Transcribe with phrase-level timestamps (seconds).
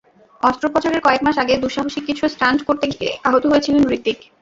[0.43, 4.17] অস্ত্রোপচারের কয়েক মাস আগে দুঃসাহসিক কিছু স্টান্ট করতে গিয়ে আহত হয়েছিলেন হৃতিক।